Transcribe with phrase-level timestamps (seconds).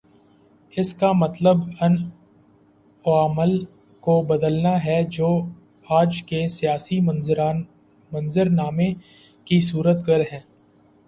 [0.77, 3.53] اس کا مطلب ان عوامل
[4.03, 5.29] کو بدلنا ہے جو
[5.89, 8.93] آج کے سیاسی منظرنامے
[9.45, 10.41] کے صورت گر ہیں۔